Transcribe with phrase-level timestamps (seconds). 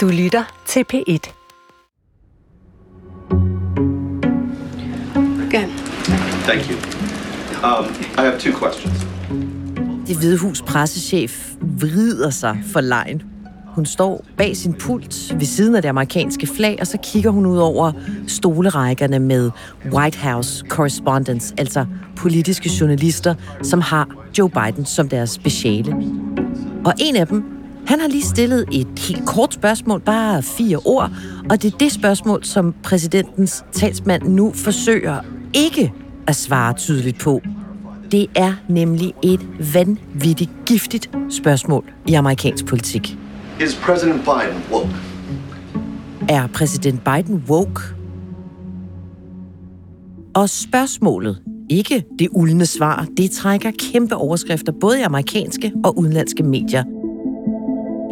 [0.00, 1.32] Du lytter til P1.
[5.46, 5.68] Okay.
[6.48, 6.76] Thank you.
[7.64, 7.84] Um,
[8.18, 9.06] I have two questions.
[10.06, 13.22] Det hvide hus pressechef vrider sig for lejen.
[13.66, 17.46] Hun står bag sin pult ved siden af det amerikanske flag, og så kigger hun
[17.46, 17.92] ud over
[18.26, 19.50] stolerækkerne med
[19.92, 21.86] White House correspondents, altså
[22.16, 24.08] politiske journalister, som har
[24.38, 25.96] Joe Biden som deres speciale.
[26.84, 27.59] Og en af dem,
[27.90, 31.10] han har lige stillet et helt kort spørgsmål, bare fire ord,
[31.50, 35.20] og det er det spørgsmål, som præsidentens talsmand nu forsøger
[35.54, 35.92] ikke
[36.26, 37.42] at svare tydeligt på.
[38.12, 39.40] Det er nemlig et
[39.74, 43.18] vanvittigt giftigt spørgsmål i amerikansk politik.
[43.60, 44.90] Is President Biden woke?
[46.28, 47.82] Er præsident Biden woke?
[50.34, 56.42] Og spørgsmålet, ikke det uldne svar, det trækker kæmpe overskrifter både i amerikanske og udenlandske
[56.42, 56.84] medier.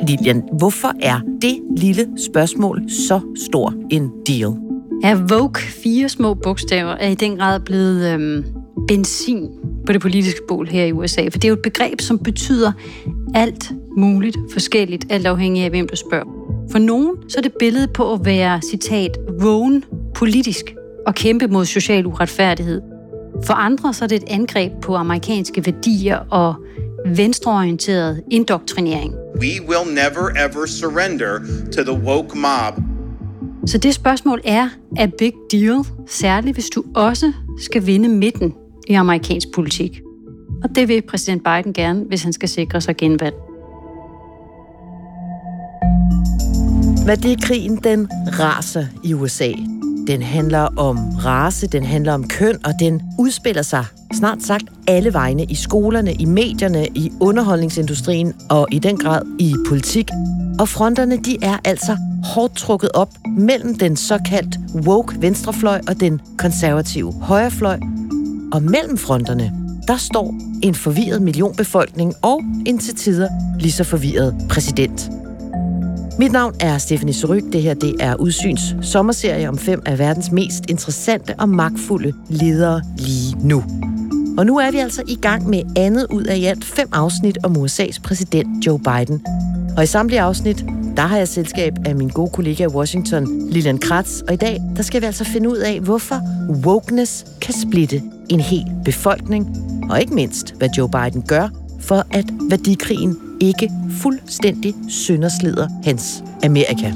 [0.06, 4.54] Lilian, hvorfor er det lille spørgsmål så stor en deal?
[5.02, 8.44] Ja, Vogue, fire små bogstaver, er i den grad blevet øhm,
[8.88, 9.48] benzin
[9.86, 11.22] på det politiske bål her i USA.
[11.22, 12.72] For det er jo et begreb, som betyder
[13.34, 16.24] alt muligt forskelligt, alt afhængig af, hvem du spørger.
[16.70, 20.74] For nogen så er det billedet på at være, citat, vågen politisk
[21.06, 22.80] og kæmpe mod social uretfærdighed.
[23.46, 26.54] For andre så er det et angreb på amerikanske værdier og
[27.06, 29.14] venstreorienteret indoktrinering.
[29.40, 31.38] We will never ever surrender
[31.76, 32.82] to the woke mob.
[33.66, 34.68] Så det spørgsmål er
[34.98, 38.54] a big deal, særligt hvis du også skal vinde midten
[38.88, 40.00] i amerikansk politik.
[40.62, 43.34] Og det vil præsident Biden gerne, hvis han skal sikre sig genvalg.
[47.06, 49.52] Værdikrigen, den raser i USA.
[50.08, 55.12] Den handler om race, den handler om køn, og den udspiller sig snart sagt alle
[55.12, 60.10] vegne i skolerne, i medierne, i underholdningsindustrien og i den grad i politik.
[60.58, 66.20] Og fronterne, de er altså hårdt trukket op mellem den såkaldt woke venstrefløj og den
[66.38, 67.78] konservative højrefløj.
[68.52, 69.52] Og mellem fronterne,
[69.88, 75.17] der står en forvirret millionbefolkning og en til tider lige så forvirret præsident.
[76.18, 77.42] Mit navn er Stephanie Suryk.
[77.52, 82.82] Det her det er Udsyns sommerserie om fem af verdens mest interessante og magtfulde ledere
[82.96, 83.64] lige nu.
[84.38, 87.38] Og nu er vi altså i gang med andet ud af i alt fem afsnit
[87.42, 89.26] om USA's præsident Joe Biden.
[89.76, 90.64] Og i samtlige afsnit,
[90.96, 94.20] der har jeg selskab af min gode kollega i Washington, Lilian Kratz.
[94.20, 96.20] Og i dag, der skal vi altså finde ud af, hvorfor
[96.64, 99.56] wokeness kan splitte en hel befolkning.
[99.90, 101.48] Og ikke mindst, hvad Joe Biden gør
[101.80, 106.92] for at værdikrigen ikke fuldstændig sønderslider hans Amerika.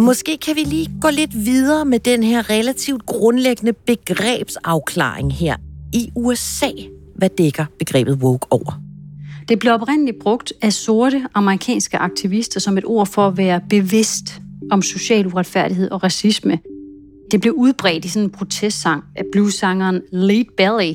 [0.00, 5.56] Måske kan vi lige gå lidt videre med den her relativt grundlæggende begrebsafklaring her.
[5.92, 6.70] I USA,
[7.16, 8.82] hvad dækker begrebet woke over?
[9.48, 14.42] Det blev oprindeligt brugt af sorte amerikanske aktivister som et ord for at være bevidst
[14.70, 16.58] om social uretfærdighed og racisme.
[17.30, 20.94] Det blev udbredt i sådan en protestsang af bluesangeren Lead Belly.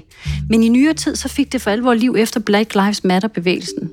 [0.50, 3.92] Men i nyere tid så fik det for alvor liv efter Black Lives Matter-bevægelsen.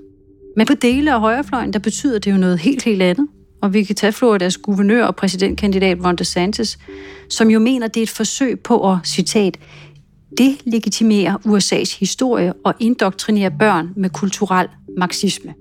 [0.57, 3.27] Men på dele af højrefløjen, der betyder det jo noget helt, helt andet.
[3.63, 6.79] Og vi kan tage Floridas guvernør og præsidentkandidat Ron DeSantis,
[7.31, 9.59] som jo mener, det er et forsøg på at, citat,
[10.39, 14.69] delegitimere USA's historie og indoktrinere børn med kulturel
[14.99, 15.55] marxisme.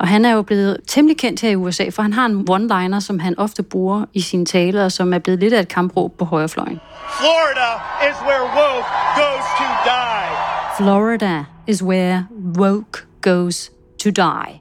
[0.00, 3.00] Og han er jo blevet temmelig kendt her i USA, for han har en one-liner,
[3.00, 6.18] som han ofte bruger i sine taler, og som er blevet lidt af et kampråb
[6.18, 6.80] på højrefløjen.
[7.20, 7.70] Florida
[8.10, 10.28] is where woke goes to die.
[10.76, 12.26] Florida is where
[12.58, 14.60] woke goes to die.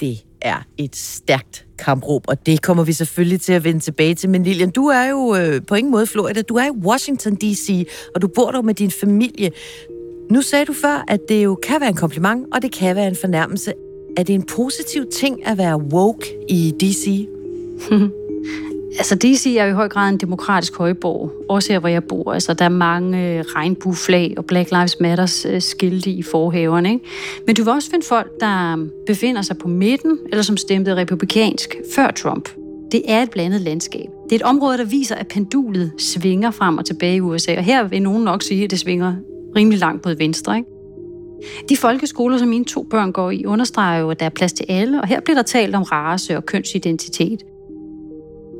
[0.00, 4.30] Det er et stærkt kampråb, og det kommer vi selvfølgelig til at vende tilbage til.
[4.30, 6.42] Men Lilian, du er jo øh, på ingen måde Florida.
[6.42, 9.50] Du er i Washington D.C., og du bor der med din familie.
[10.30, 13.06] Nu sagde du før, at det jo kan være en kompliment, og det kan være
[13.06, 13.72] en fornærmelse.
[14.16, 17.28] Er det en positiv ting at være woke i D.C.?
[18.98, 22.32] Altså, DC er jo i høj grad en demokratisk højborg, også her, hvor jeg bor.
[22.32, 26.92] Altså, der er mange øh, regnbueflag og Black Lives Matters øh, skilte i forhaverne.
[26.92, 27.04] Ikke?
[27.46, 31.76] Men du vil også finde folk, der befinder sig på midten, eller som stemte republikansk
[31.94, 32.48] før Trump.
[32.92, 34.06] Det er et blandet landskab.
[34.24, 37.56] Det er et område, der viser, at pendulet svinger frem og tilbage i USA.
[37.56, 39.14] Og her vil nogen nok sige, at det svinger
[39.56, 40.56] rimelig langt mod venstre.
[40.56, 40.79] Ikke?
[41.68, 44.66] De folkeskoler, som mine to børn går i, understreger jo, at der er plads til
[44.68, 47.42] alle, og her bliver der talt om race og kønsidentitet.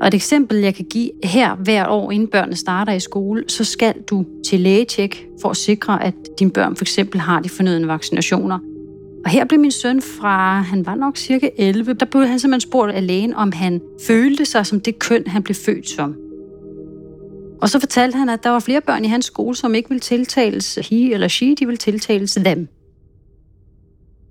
[0.01, 3.63] Og et eksempel, jeg kan give her hvert år, inden børnene starter i skole, så
[3.63, 7.87] skal du til lægetjek for at sikre, at dine børn for eksempel har de fornødne
[7.87, 8.59] vaccinationer.
[9.25, 12.69] Og her blev min søn fra, han var nok cirka 11, der blev han simpelthen
[12.69, 16.15] spurgt af lægen, om han følte sig som det køn, han blev født som.
[17.61, 19.99] Og så fortalte han, at der var flere børn i hans skole, som ikke ville
[19.99, 22.67] tiltales he eller she, de ville tiltales dem.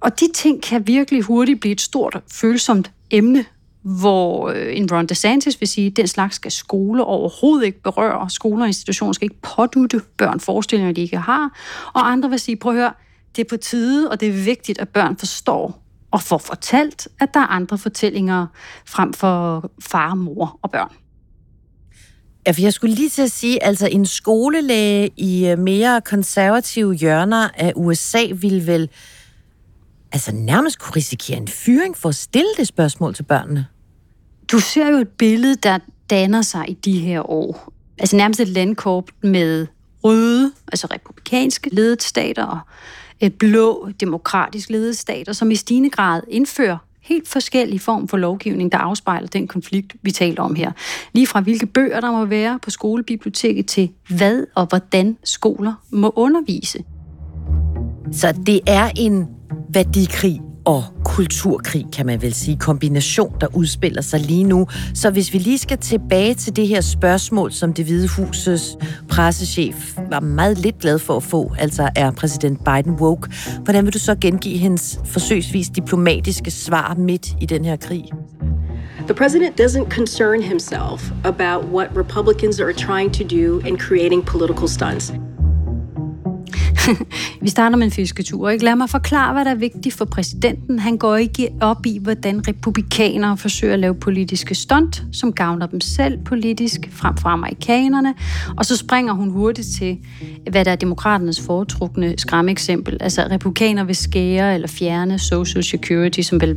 [0.00, 3.44] Og de ting kan virkelig hurtigt blive et stort, følsomt emne,
[3.82, 8.31] hvor øh, en Ron DeSantis vil sige, at den slags skal skoler overhovedet ikke berøre.
[8.31, 11.59] Skoler og institutioner skal ikke pådutte børn forestillinger, de ikke har.
[11.94, 12.93] Og andre vil sige, prøv at høre,
[13.37, 17.35] det er på tide, og det er vigtigt, at børn forstår og får fortalt, at
[17.35, 18.47] der er andre fortællinger
[18.87, 21.00] frem for far, mor og børn.
[22.50, 26.94] Ja, for jeg skulle lige til at sige, altså en skolelæge i øh, mere konservative
[26.94, 28.88] hjørner af USA ville vel
[30.12, 33.67] altså nærmest kunne risikere en fyring for at stille det spørgsmål til børnene.
[34.52, 35.79] Du ser jo et billede, der
[36.11, 37.73] danner sig i de her år.
[37.99, 39.67] Altså nærmest et landkorp med
[40.05, 42.58] røde, altså republikanske ledede stater og
[43.20, 48.73] et blå, demokratisk ledede stater, som i stigende grad indfører helt forskellige form for lovgivning,
[48.73, 50.73] der afspejler den konflikt, vi taler om her.
[51.12, 56.12] Lige fra hvilke bøger, der må være på skolebiblioteket, til hvad og hvordan skoler må
[56.17, 56.85] undervise.
[58.12, 59.26] Så det er en
[59.69, 64.67] værdikrig og kulturkrig, kan man vel sige, kombination, der udspiller sig lige nu.
[64.94, 68.76] Så hvis vi lige skal tilbage til det her spørgsmål, som det hvide husets
[69.08, 73.31] pressechef var meget lidt glad for at få, altså er præsident Biden woke,
[73.64, 78.05] hvordan vil du så gengive hendes forsøgsvis diplomatiske svar midt i den her krig?
[79.06, 84.69] The president doesn't concern himself about what Republicans are trying to do in creating political
[84.69, 85.12] stunts.
[87.43, 88.49] Vi starter med en fisketur.
[88.49, 88.65] Ikke?
[88.65, 90.79] Lad mig forklare, hvad der er vigtigt for præsidenten.
[90.79, 95.81] Han går ikke op i, hvordan republikanere forsøger at lave politiske stunt, som gavner dem
[95.81, 98.15] selv politisk, frem for amerikanerne.
[98.56, 99.99] Og så springer hun hurtigt til,
[100.50, 102.97] hvad der er demokraternes foretrukne skræmmeksempel.
[103.00, 106.56] Altså, republikanere vil skære eller fjerne Social Security, som vel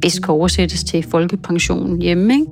[0.00, 2.46] bedst kan oversættes til folkepensionen hjemme, ikke?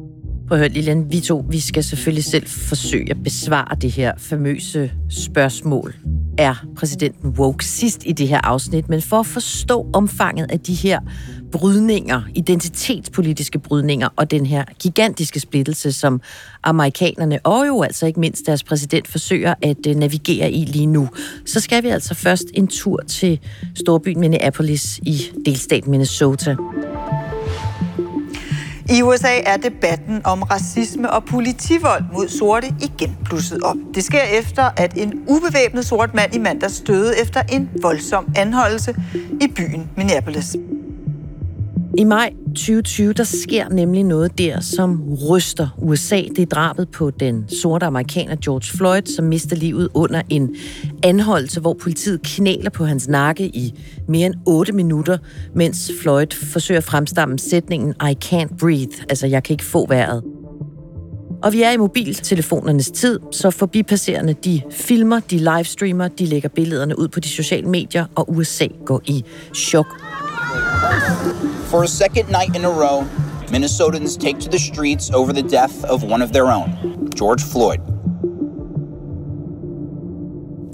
[0.53, 4.13] Prøv at høre, Lilian, vi to, vi skal selvfølgelig selv forsøge at besvare det her
[4.19, 5.95] famøse spørgsmål.
[6.39, 8.89] Er præsidenten woke sidst i det her afsnit?
[8.89, 11.01] Men for at forstå omfanget af de her
[11.53, 16.21] brydninger, identitetspolitiske brydninger og den her gigantiske splittelse, som
[16.63, 21.09] amerikanerne og jo altså ikke mindst deres præsident forsøger at øh, navigere i lige nu,
[21.47, 23.41] så skal vi altså først en tur til
[23.75, 26.57] storbyen Minneapolis i delstaten Minnesota.
[28.93, 33.77] I USA er debatten om racisme og politivold mod sorte igen blusset op.
[33.95, 38.95] Det sker efter, at en ubevæbnet sort mand i mandag støde efter en voldsom anholdelse
[39.41, 40.57] i byen Minneapolis.
[41.99, 46.17] I maj 2020, der sker nemlig noget der, som ryster USA.
[46.17, 50.57] Det er drabet på den sorte amerikaner George Floyd, som mister livet under en
[51.03, 53.75] anholdelse, hvor politiet knæler på hans nakke i
[54.09, 55.19] mere end 8 minutter,
[55.55, 60.23] mens Floyd forsøger at fremstamme sætningen I can't breathe, altså jeg kan ikke få vejret.
[61.43, 66.99] Og vi er i mobiltelefonernes tid, så forbipasserende de filmer, de livestreamer, de lægger billederne
[66.99, 69.87] ud på de sociale medier, og USA går i chok.
[71.73, 73.07] For a second night in a row,
[73.49, 76.69] Minnesotans take to the streets over the death of one of their own,
[77.19, 77.81] George Floyd.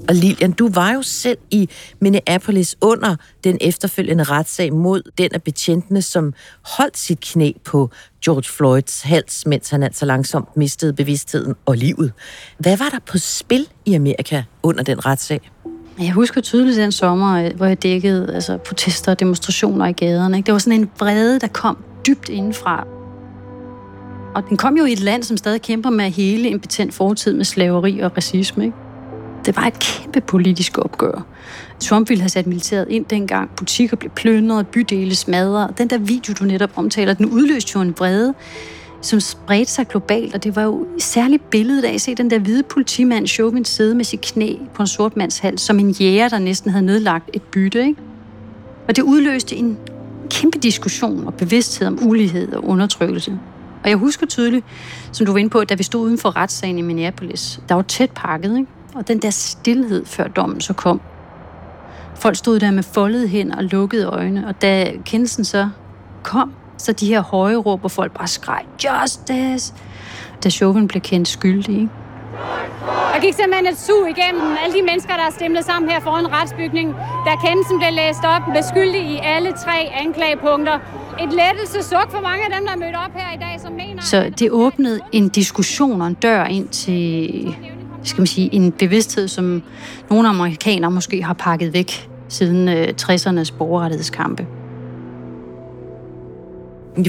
[0.09, 1.69] Og Lilian, du var jo selv i
[2.01, 7.91] Minneapolis under den efterfølgende retssag mod den af betjentene, som holdt sit knæ på
[8.25, 12.13] George Floyds hals, mens han altså langsomt mistede bevidstheden og livet.
[12.59, 15.51] Hvad var der på spil i Amerika under den retssag?
[16.01, 20.37] Jeg husker tydeligt den sommer, øh, hvor jeg dækkede altså, protester og demonstrationer i gaderne.
[20.37, 20.47] Ikke?
[20.47, 22.87] Det var sådan en vrede, der kom dybt indenfra.
[24.35, 27.35] Og den kom jo i et land, som stadig kæmper med hele en betent fortid
[27.35, 28.65] med slaveri og racisme.
[28.65, 28.77] Ikke?
[29.47, 31.27] Det var et kæmpe politisk opgør.
[31.81, 33.51] Trump ville have sat militæret ind dengang.
[33.57, 35.79] Butikker blev plyndret, bydele smadret.
[35.79, 38.35] Den der video, du netop omtaler, den udløste jo en vrede,
[39.01, 42.39] som spredte sig globalt, og det var jo særligt billedet af at se den der
[42.39, 46.29] hvide politimand Chauvin sidde med sit knæ på en sort mands hals, som en jæger,
[46.29, 47.87] der næsten havde nedlagt et bytte.
[47.87, 48.01] Ikke?
[48.89, 49.79] Og det udløste en
[50.31, 53.39] kæmpe diskussion og bevidsthed om ulighed og undertrykkelse.
[53.85, 54.65] Og jeg husker tydeligt,
[55.13, 57.83] som du var inde på, da vi stod uden for retssagen i Minneapolis, der var
[57.83, 58.71] tæt pakket, ikke?
[58.95, 61.01] og den der stillhed før dommen så kom.
[62.15, 65.69] Folk stod der med foldede hænder og lukkede øjne, og da kendelsen så
[66.23, 69.75] kom, så de her høje råb, hvor folk bare skreg, Justice!
[70.45, 71.89] Da Chauvin blev kendt skyldig, ikke?
[73.15, 76.33] Der gik simpelthen et sug igennem alle de mennesker, der er stemlet sammen her foran
[76.33, 76.95] retsbygningen,
[77.27, 80.79] da kendelsen blev læst op med skyldig i alle tre anklagepunkter.
[81.23, 83.73] Et lettelse suk for mange af dem, der er mødt op her i dag, som
[83.73, 84.03] mener...
[84.03, 87.57] Så det åbnede en diskussion og en dør ind til
[88.03, 89.63] skal man sige, en bevidsthed, som
[90.11, 94.47] nogle amerikanere måske har pakket væk siden 60'ernes øh, borgerrettighedskampe.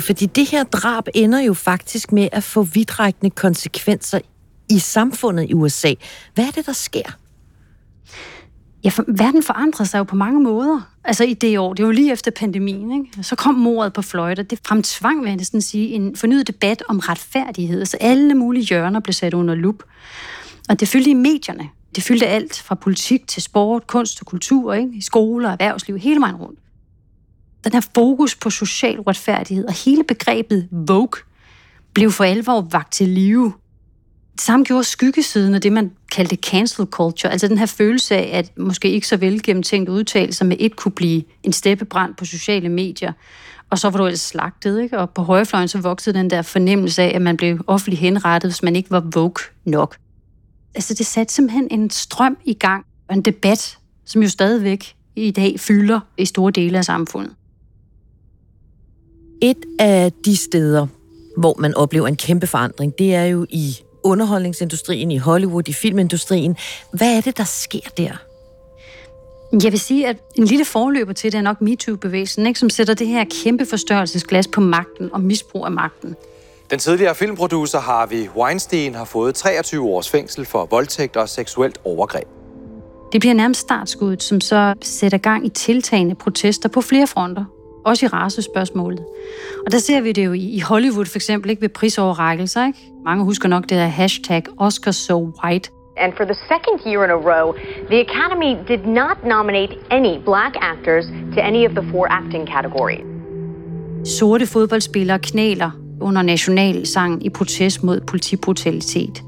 [0.01, 4.19] Fordi det her drab ender jo faktisk med at få vidtrækkende konsekvenser
[4.69, 5.93] i samfundet i USA.
[6.33, 7.17] Hvad er det, der sker?
[8.83, 10.81] Ja, for verden forandrede sig jo på mange måder.
[11.03, 13.23] Altså i det år, det var lige efter pandemien, ikke?
[13.23, 16.83] så kom mordet på Floyd, og det fremtvang, vil jeg næsten sige, en fornyet debat
[16.87, 17.85] om retfærdighed.
[17.85, 19.83] Så alle mulige hjørner blev sat under lup.
[20.69, 21.69] Og det fyldte i medierne.
[21.95, 24.91] Det fyldte alt fra politik til sport, kunst og kultur, ikke?
[24.93, 26.59] i skoler, erhvervsliv, hele vejen rundt.
[27.69, 31.21] Den her fokus på social retfærdighed og hele begrebet Vogue
[31.93, 33.53] blev for alvor vagt til live
[34.39, 38.37] det samme gjorde skyggesiden af det, man kaldte cancel culture, altså den her følelse af,
[38.37, 43.13] at måske ikke så velgennemtænkt udtalelser med et kunne blive en steppebrand på sociale medier,
[43.69, 44.99] og så var du ellers slagtet, ikke?
[44.99, 48.63] Og på højrefløjen så voksede den der fornemmelse af, at man blev offentligt henrettet, hvis
[48.63, 49.95] man ikke var woke nok.
[50.75, 55.31] Altså det satte simpelthen en strøm i gang, og en debat, som jo stadigvæk i
[55.31, 57.35] dag fylder i store dele af samfundet.
[59.41, 60.87] Et af de steder,
[61.37, 66.57] hvor man oplever en kæmpe forandring, det er jo i underholdningsindustrien, i Hollywood, i filmindustrien.
[66.91, 68.11] Hvad er det, der sker der?
[69.63, 72.93] Jeg vil sige, at en lille forløber til det er nok MeToo-bevægelsen, ikke, som sætter
[72.93, 76.15] det her kæmpe forstørrelsesglas på magten og misbrug af magten.
[76.71, 82.27] Den tidligere filmproducer Harvey Weinstein har fået 23 års fængsel for voldtægt og seksuelt overgreb.
[83.11, 87.45] Det bliver nærmest startskuddet, som så sætter gang i tiltagende protester på flere fronter
[87.89, 89.03] også i racespørgsmålet.
[89.65, 92.65] Og der ser vi det jo i Hollywood for eksempel, ikke ved prisoverrækkelser.
[92.67, 92.79] Ikke?
[93.05, 95.69] Mange husker nok det her hashtag Oscar so white.
[95.97, 97.53] And for the second year in a row,
[97.91, 103.03] the Academy did not nominate any black actors to any of the four acting categories.
[104.05, 109.23] Sorte fodboldspillere knæler under nationalsangen i protest mod politibrutalitet.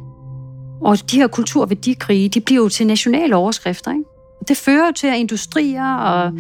[0.82, 4.11] Og de her kulturværdikrige, de bliver jo til nationale overskrifter, ikke?
[4.48, 6.32] Det fører jo til, at industrier og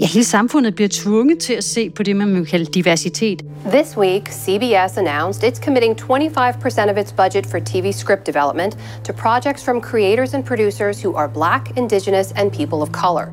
[0.00, 3.42] ja, hele samfundet bliver tvunget til at se på det, man vil kalde diversitet.
[3.66, 9.12] This week, CBS announced it's committing 25% of its budget for TV script development to
[9.12, 13.26] projects from creators and producers who are black, indigenous and people of color.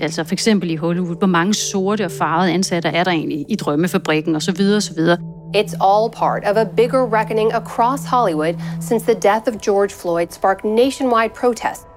[0.00, 3.54] Altså for eksempel i Hollywood, hvor mange sorte og farvede ansatte er der egentlig i
[3.54, 4.60] drømmefabrikken osv.
[4.76, 4.98] osv.
[5.56, 10.26] It's all part of a bigger reckoning across Hollywood since the death of George Floyd
[10.30, 11.89] sparked nationwide protests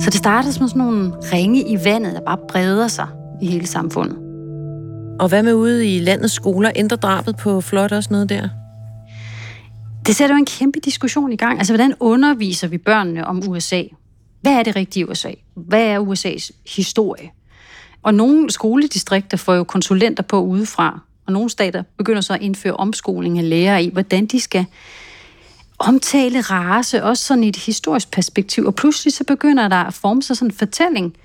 [0.00, 3.08] så det startede som sådan nogle ringe i vandet, der bare breder sig
[3.42, 4.16] i hele samfundet.
[5.20, 6.70] Og hvad med ude i landets skoler?
[6.76, 8.48] Ændrer drabet på Flot også noget der?
[10.06, 11.58] Det sætter jo en kæmpe diskussion i gang.
[11.58, 13.82] Altså, hvordan underviser vi børnene om USA?
[14.40, 15.30] Hvad er det rigtige USA?
[15.54, 17.30] Hvad er USA's historie?
[18.02, 22.74] Og nogle skoledistrikter får jo konsulenter på udefra, og nogle stater begynder så at indføre
[22.74, 24.64] omskoling af lærere i, hvordan de skal
[25.80, 28.66] omtale race, også sådan i et historisk perspektiv.
[28.66, 31.16] Og pludselig så begynder der at forme sig sådan en fortælling,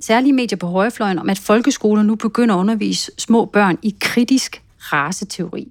[0.00, 4.62] særlige medier på højrefløjen, om at folkeskoler nu begynder at undervise små børn i kritisk
[4.78, 5.68] raceteori.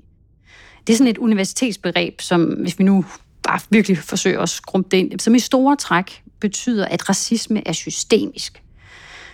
[0.87, 3.05] Det er sådan et universitetsbegreb, som hvis vi nu
[3.43, 7.73] bare virkelig forsøger at skrumpe det ind, som i store træk betyder, at racisme er
[7.73, 8.63] systemisk.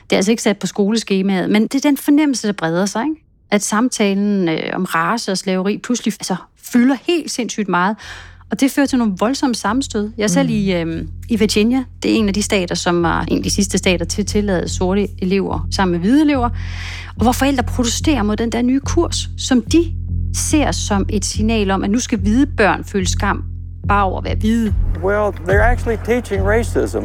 [0.03, 3.03] Det er altså ikke sat på skoleskemaet, men det er den fornemmelse, der breder sig,
[3.03, 3.25] ikke?
[3.51, 7.95] at samtalen øh, om race og slaveri pludselig altså, fylder helt sindssygt meget,
[8.51, 10.11] og det fører til nogle voldsomme sammenstød.
[10.17, 10.55] Jeg er selv mm.
[10.55, 11.83] i, øh, i Virginia.
[12.03, 14.27] Det er en af de stater, som var en af de sidste stater til at
[14.27, 16.49] tillade sorte elever sammen med hvide elever.
[17.15, 19.93] Og hvor forældre protesterer mod den der nye kurs, som de
[20.35, 23.43] ser som et signal om, at nu skal hvide børn føle skam
[23.87, 24.73] bare over at være hvide.
[25.03, 27.03] Well, they're actually teaching racism.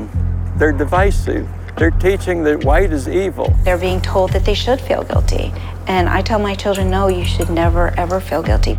[0.60, 1.48] They're divisive.
[1.76, 3.46] They're teaching that white is evil.
[3.64, 5.52] They're being told that they should feel guilty.
[5.86, 8.78] And I tell my children, no, you should never ever feel guilty.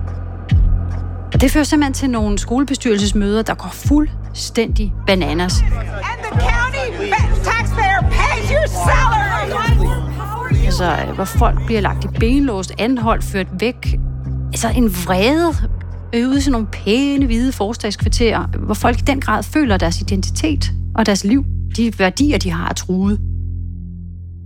[1.36, 5.54] Og det fører simpelthen til nogle skolebestyrelsesmøder, der går fuldstændig bananas.
[5.62, 5.70] And
[6.24, 7.14] the county
[7.44, 10.66] taxpayer pays your salary!
[10.66, 13.96] Altså, hvor folk bliver lagt i benlåst, anholdt, ført væk.
[14.48, 15.54] Altså, en vrede
[16.14, 20.72] ude i sådan nogle pæne, hvide forstadskvarterer, hvor folk i den grad føler deres identitet
[20.96, 21.46] og deres liv,
[21.78, 23.20] de værdier, de har truet.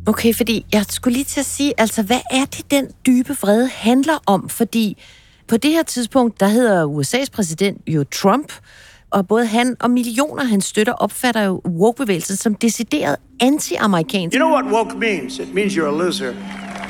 [0.08, 3.70] Okay, fordi jeg skulle lige til at sige, altså, hvad er det, den dybe vrede
[3.74, 4.50] handler om?
[4.50, 4.98] Fordi
[5.50, 8.54] på det her tidspunkt, der hedder USA's præsident jo Trump,
[9.12, 14.36] og både han og millioner hans støtter opfatter jo woke-bevægelsen som decideret anti-amerikansk.
[14.36, 15.40] You know what woke means?
[15.40, 16.34] It means you're a loser.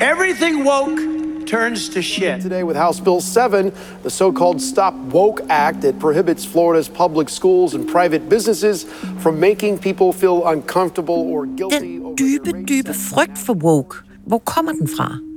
[0.00, 2.42] Everything woke turns to shit.
[2.42, 7.74] Today with House Bill 7, the so-called Stop Woke Act that prohibits Florida's public schools
[7.74, 8.86] and private businesses
[9.18, 11.78] from making people feel uncomfortable or guilty.
[11.78, 15.29] Den dybe, dybe frygt for woke, hvor kommer den fra?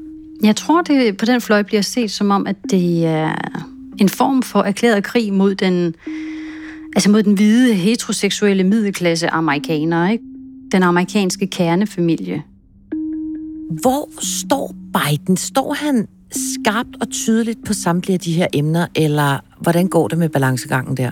[0.43, 3.35] Jeg tror, det på den fløj bliver set som om, at det er
[3.97, 5.95] en form for erklæret krig mod den,
[6.95, 10.23] altså mod den hvide, heteroseksuelle middelklasse amerikanere, ikke?
[10.71, 12.43] Den amerikanske kernefamilie.
[13.81, 15.37] Hvor står Biden?
[15.37, 20.17] Står han skarpt og tydeligt på samtlige af de her emner, eller Hvordan går det
[20.17, 21.11] med balancegangen der?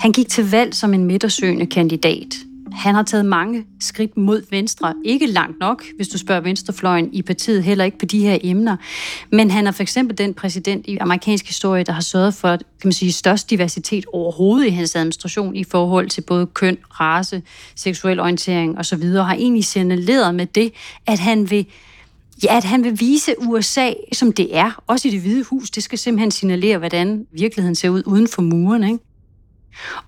[0.00, 2.36] Han gik til valg som en midtersøgende kandidat.
[2.72, 4.94] Han har taget mange skridt mod venstre.
[5.04, 8.76] Ikke langt nok, hvis du spørger venstrefløjen i partiet, heller ikke på de her emner.
[9.32, 12.88] Men han er for eksempel den præsident i amerikansk historie, der har sørget for kan
[12.88, 17.42] man sige, størst diversitet overhovedet i hans administration i forhold til både køn, race,
[17.74, 19.02] seksuel orientering osv.
[19.02, 20.72] Og har egentlig signaleret med det,
[21.06, 21.66] at han vil
[22.44, 25.70] Ja, at han vil vise USA, som det er, også i det hvide hus.
[25.70, 28.84] Det skal simpelthen signalere, hvordan virkeligheden ser ud uden for muren.
[28.84, 28.98] Ikke?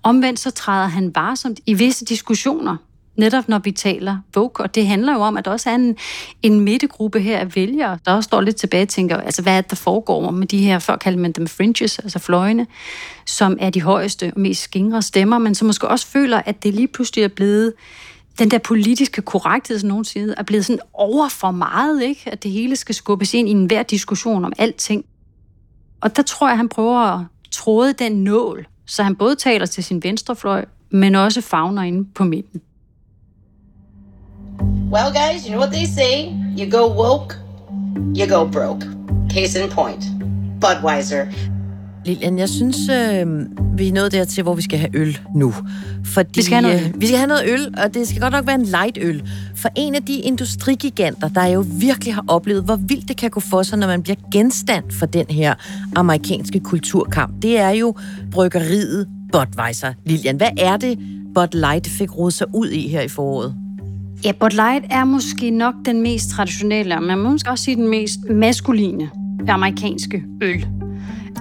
[0.02, 2.76] Omvendt så træder han varsomt i visse diskussioner,
[3.16, 5.96] netop når vi taler Vogue, og det handler jo om, at der også er en,
[6.42, 9.60] en midtegruppe her af vælgere, der også står lidt tilbage og tænker, altså hvad er
[9.60, 12.66] det, der foregår med de her, før kaldte man dem fringes, altså fløjene,
[13.26, 16.74] som er de højeste og mest skingre stemmer, men som måske også føler, at det
[16.74, 17.72] lige pludselig er blevet
[18.38, 22.22] den der politiske korrekthed, som nogen siger, er blevet sådan over for meget, ikke?
[22.26, 25.04] At det hele skal skubbes ind i enhver diskussion om alting.
[26.00, 29.84] Og der tror jeg, han prøver at tråde den nål, så han både taler til
[29.84, 32.60] sin venstrefløj, men også fagner inde på midten.
[34.92, 36.28] Well, guys, you know what they say.
[36.58, 37.36] You go woke,
[38.16, 38.86] you go broke.
[39.30, 40.04] Case in point.
[40.60, 41.26] Budweiser.
[42.04, 43.26] Lilian, jeg synes, øh,
[43.78, 45.54] vi er nået dertil, hvor vi skal have øl nu.
[46.04, 46.88] Fordi, vi skal have noget øl.
[46.94, 49.22] Øh, vi skal have noget øl, og det skal godt nok være en light øl.
[49.56, 53.40] For en af de industrigiganter, der jo virkelig har oplevet, hvor vildt det kan gå
[53.40, 55.54] for sig, når man bliver genstand for den her
[55.96, 57.94] amerikanske kulturkamp, det er jo
[58.30, 59.92] bryggeriet Budweiser.
[60.06, 60.98] Lilian, hvad er det,
[61.34, 63.54] Bud Light fik rodet sig ud i her i foråret?
[64.24, 67.76] Ja, Bud Light er måske nok den mest traditionelle, og man må måske også sige
[67.76, 69.10] den mest maskuline
[69.48, 70.66] amerikanske øl.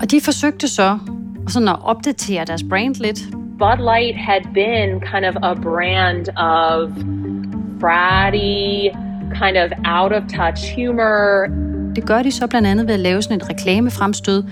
[0.01, 0.99] Og de forsøgte så
[1.47, 3.19] sådan at opdatere deres brand lidt.
[3.59, 6.89] Bud Light had been kind of a brand of
[7.79, 8.89] bratty,
[9.41, 11.47] kind of out of touch humor.
[11.95, 14.43] Det gør de så blandt andet ved at lave sådan et reklamefremstød,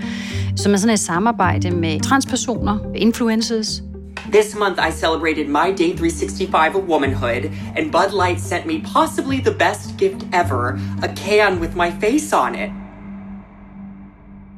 [0.55, 3.83] som er sådan et samarbejde med transpersoner, influencers.
[4.31, 7.43] This month I celebrated my day 365 of womanhood,
[7.77, 12.33] and Bud Light sent me possibly the best gift ever, a can with my face
[12.33, 12.69] on it.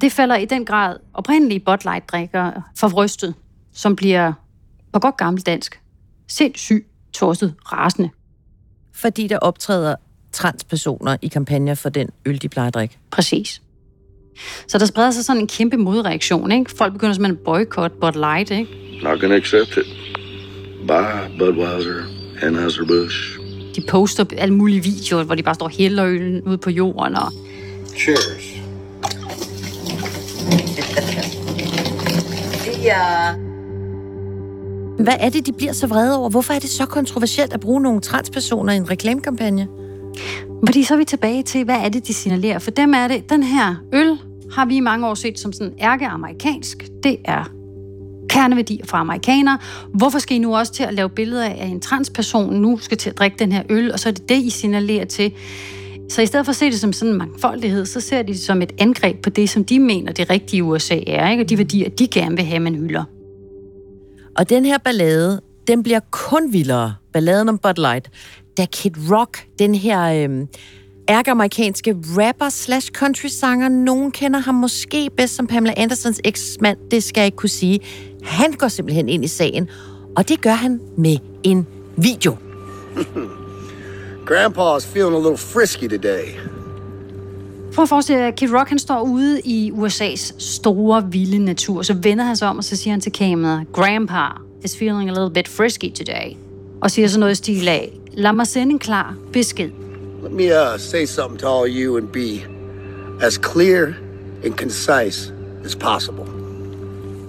[0.02, 3.34] Det falder i den grad oprindelige Bud Light-drikker for brystet,
[3.74, 4.34] som bliver
[4.94, 5.82] på godt gammelt dansk
[6.28, 8.10] sindssygt torset rasende.
[8.94, 9.96] Fordi der optræder
[10.32, 12.98] transpersoner i kampagner for den øl, de plejer at drikke.
[13.12, 13.62] Præcis.
[14.68, 16.72] Så der spreder sig sådan en kæmpe modreaktion, ikke?
[16.72, 18.72] Folk begynder simpelthen at boycott Bud Light, ikke?
[19.04, 19.86] Not gonna accept it.
[20.88, 22.04] Bye, Budweiser,
[22.42, 23.40] Anheuser-Busch.
[23.76, 27.16] De poster alle mulige videoer, hvor de bare står og hælder øllen ud på jorden
[27.16, 27.32] og...
[27.98, 28.61] Cheers.
[32.84, 33.34] Ja.
[35.04, 36.30] Hvad er det, de bliver så vrede over?
[36.30, 39.68] Hvorfor er det så kontroversielt at bruge nogle transpersoner i en reklamekampagne?
[40.66, 42.60] Fordi så er vi tilbage til, hvad er det, de signalerer?
[42.60, 44.18] For dem er det, den her øl
[44.54, 46.90] har vi i mange år set som sådan ærkeamerikansk.
[47.04, 47.44] Det er
[48.30, 49.58] kerneværdier fra amerikanere.
[49.94, 53.10] Hvorfor skal I nu også til at lave billeder af en transperson nu skal til
[53.10, 55.34] at drikke den her øl, og så er det det, I signalerer til.
[56.12, 58.39] Så i stedet for at se det som sådan en mangfoldighed, så ser de det
[58.39, 61.43] som et angreb på det, som de mener, det rigtige USA er, ikke?
[61.43, 63.04] og de værdier, de gerne vil have, man hylder.
[64.38, 68.10] Og den her ballade, den bliver kun vildere, balladen om Bud Light,
[68.58, 70.47] da Kid Rock, den her øh,
[71.10, 77.21] ærke-amerikanske rapper slash country-sanger, nogen kender ham måske bedst som Pamela Andersons eksmand, det skal
[77.21, 77.80] jeg ikke kunne sige.
[78.24, 79.69] Han går simpelthen ind i sagen,
[80.15, 82.36] og det gør han med en video.
[84.32, 86.26] Grandpa's feeling a little frisky today.
[87.74, 91.94] Prøv at forestille dig, Kid Rock han står ude i USA's store, vilde natur, så
[91.94, 95.34] vender han sig om, og så siger han til kameraet, Grandpa is feeling a little
[95.34, 96.38] bit frisky today.
[96.82, 99.70] Og siger så noget i stil af, lad mig sende en klar besked.
[100.24, 102.41] Let me uh, say something to all you and be
[103.26, 103.94] as clear
[104.46, 105.34] and concise
[105.65, 106.26] as possible.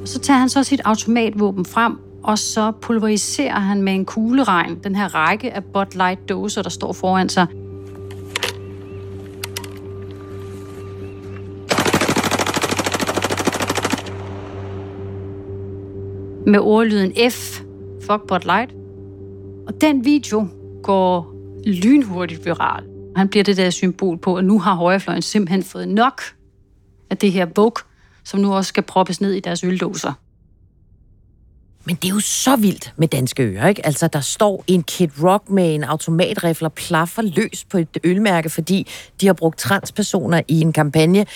[0.05, 4.95] Så tager han så sit automatvåben frem, og så pulveriserer han med en kugleregn den
[4.95, 7.47] her række af Bud Light dåser, der står foran sig.
[16.47, 17.61] Med ordlyden F,
[18.03, 18.73] fuck Bud Light.
[19.67, 20.49] Og den video
[20.83, 21.35] går
[21.67, 22.85] lynhurtigt viral.
[23.17, 26.23] Han bliver det der symbol på, at nu har højrefløjen simpelthen fået nok
[27.11, 27.85] af det her Vogue,
[28.25, 30.13] som nu også skal proppes ned i deres øldåser.
[31.85, 33.87] Men det er jo så vildt med danske øer, ikke?
[33.87, 38.51] Altså, der står en Kid Rock med en automatrifle og plaffer løs på et ølmærke,
[38.51, 38.87] fordi
[39.21, 41.27] de har brugt transpersoner i en kampagne.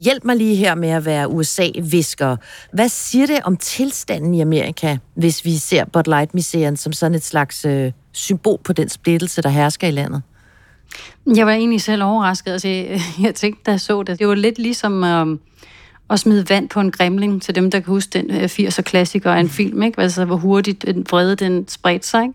[0.00, 2.36] Hjælp mig lige her med at være USA-visker.
[2.72, 7.24] Hvad siger det om tilstanden i Amerika, hvis vi ser Bud Light-miseren som sådan et
[7.24, 10.22] slags øh, symbol på den splittelse, der hersker i landet?
[11.36, 12.52] Jeg var egentlig selv overrasket.
[12.52, 12.68] Altså,
[13.22, 15.04] jeg tænkte, da jeg så det, det var lidt ligesom...
[15.04, 15.38] Øh,
[16.08, 19.48] og smide vand på en grimling, til dem, der kan huske den 80'er-klassiker af en
[19.48, 20.00] film, ikke?
[20.00, 22.22] Altså, hvor hurtigt den vrede den spredte sig.
[22.22, 22.34] Ikke?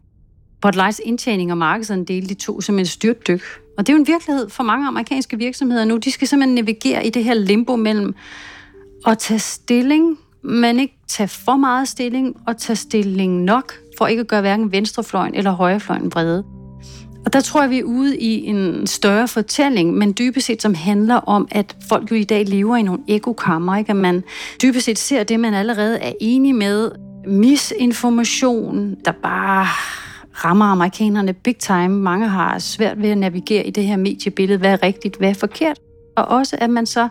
[0.61, 3.41] Bud indtjening og markedsandel, de to som en styrtdyk.
[3.77, 5.97] Og det er jo en virkelighed for mange amerikanske virksomheder nu.
[5.97, 8.15] De skal simpelthen navigere i det her limbo mellem
[9.07, 14.19] at tage stilling, men ikke tage for meget stilling, og tage stilling nok, for ikke
[14.19, 16.60] at gøre hverken venstrefløjen eller højrefløjen brede.
[17.25, 20.73] Og der tror jeg, vi er ude i en større fortælling, men dybest set som
[20.73, 23.89] handler om, at folk jo i dag lever i nogle ekokammer, ikke?
[23.89, 24.23] at man
[24.61, 26.91] dybest set ser det, man allerede er enig med,
[27.27, 29.67] misinformation, der bare
[30.45, 31.89] rammer amerikanerne big time.
[31.89, 35.33] Mange har svært ved at navigere i det her mediebillede, hvad er rigtigt, hvad er
[35.33, 35.79] forkert.
[36.17, 37.07] Og også, at man så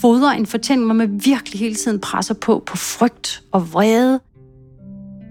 [0.00, 4.20] fodrer en fortælling, hvor man virkelig hele tiden presser på på frygt og vrede.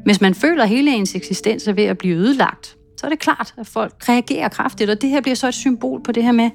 [0.06, 3.20] Hvis man føler, at hele ens eksistens er ved at blive ødelagt, så er det
[3.20, 4.90] klart, at folk reagerer kraftigt.
[4.90, 6.50] Og det her bliver så et symbol på det her med,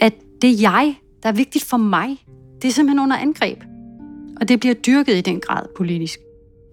[0.00, 2.16] at det er jeg, der er vigtigt for mig.
[2.62, 3.58] Det er simpelthen under angreb.
[4.40, 6.18] Og det bliver dyrket i den grad politisk.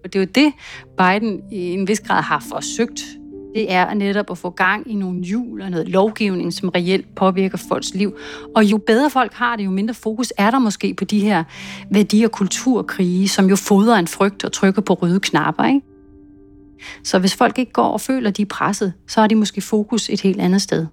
[0.04, 0.52] Og det er jo det,
[0.98, 3.04] Biden i en vis grad har forsøgt
[3.54, 7.58] det er netop at få gang i nogle hjul og noget lovgivning, som reelt påvirker
[7.68, 8.16] folks liv.
[8.54, 11.44] Og jo bedre folk har det, jo mindre fokus er der måske på de her
[11.90, 15.64] værdi- og kulturkrige, som jo fodrer en frygt og trykker på røde knapper.
[15.64, 15.80] Ikke?
[17.04, 19.60] Så hvis folk ikke går og føler, at de er presset, så har de måske
[19.60, 20.86] fokus et helt andet sted.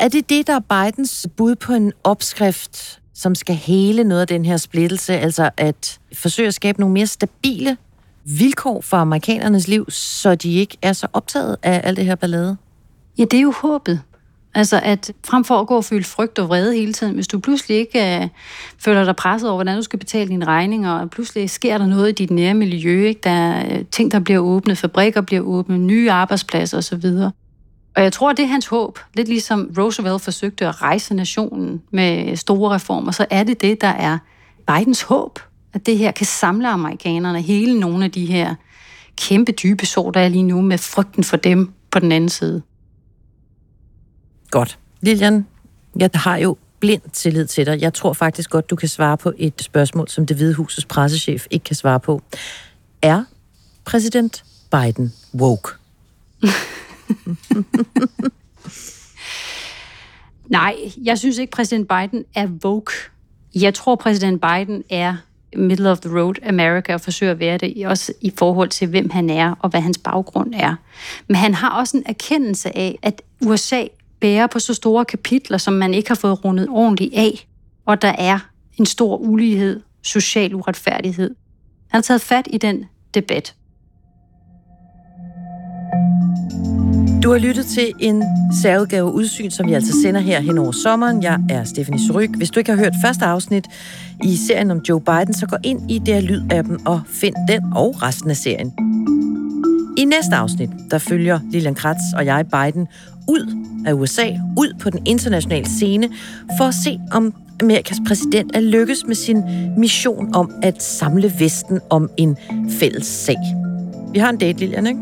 [0.00, 4.26] Er det det, der er Bidens bud på en opskrift, som skal hele noget af
[4.26, 7.76] den her splittelse, altså at forsøge at skabe nogle mere stabile
[8.24, 12.56] vilkår for amerikanernes liv, så de ikke er så optaget af alt det her ballade?
[13.18, 14.00] Ja, det er jo håbet.
[14.56, 17.38] Altså at frem for at gå og føle frygt og vrede hele tiden, hvis du
[17.38, 18.28] pludselig ikke øh,
[18.78, 22.08] føler dig presset over, hvordan du skal betale dine regninger, og pludselig sker der noget
[22.08, 23.20] i dit nære miljø, ikke?
[23.24, 27.04] der er øh, ting, der bliver åbnet, fabrikker bliver åbnet, nye arbejdspladser osv.
[27.96, 28.98] Og jeg tror, det er hans håb.
[29.14, 33.88] Lidt ligesom Roosevelt forsøgte at rejse nationen med store reformer, så er det det, der
[33.88, 34.18] er
[34.66, 35.38] Bidens håb
[35.76, 38.54] at det her kan samle amerikanerne, hele nogle af de her
[39.16, 42.62] kæmpe dybe sår, der er lige nu, med frygten for dem på den anden side.
[44.50, 44.78] Godt.
[45.00, 45.46] Lilian,
[45.98, 47.80] jeg har jo blind tillid til dig.
[47.80, 51.46] Jeg tror faktisk godt, du kan svare på et spørgsmål, som det hvide husets pressechef
[51.50, 52.22] ikke kan svare på.
[53.02, 53.24] Er
[53.84, 55.70] præsident Biden woke?
[60.48, 62.92] Nej, jeg synes ikke, præsident Biden er woke.
[63.54, 65.16] Jeg tror, præsident Biden er
[65.56, 69.10] middle of the road America og forsøger at være det, også i forhold til, hvem
[69.10, 70.74] han er og hvad hans baggrund er.
[71.26, 73.84] Men han har også en erkendelse af, at USA
[74.20, 77.48] bærer på så store kapitler, som man ikke har fået rundet ordentligt af,
[77.86, 78.38] og der er
[78.78, 81.34] en stor ulighed, social uretfærdighed.
[81.88, 83.54] Han har taget fat i den debat.
[87.22, 88.24] Du har lyttet til en
[88.62, 91.22] særudgave udsyn, som vi altså sender her hen over sommeren.
[91.22, 92.36] Jeg er Stephanie Suryk.
[92.36, 93.64] Hvis du ikke har hørt første afsnit
[94.24, 98.02] i serien om Joe Biden, så gå ind i der lyd-appen og find den og
[98.02, 98.72] resten af serien.
[99.98, 102.88] I næste afsnit, der følger Lilian Kratz og jeg Biden
[103.28, 104.26] ud af USA,
[104.58, 106.08] ud på den internationale scene,
[106.58, 109.42] for at se, om Amerikas præsident er lykkes med sin
[109.78, 112.36] mission om at samle Vesten om en
[112.70, 113.36] fælles sag.
[114.12, 115.00] Vi har en date, Lilian, ikke?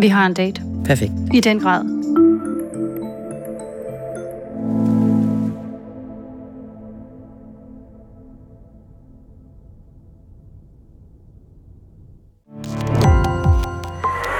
[0.00, 0.62] Vi har en date.
[0.84, 1.12] Perfekt.
[1.34, 1.99] I den grad.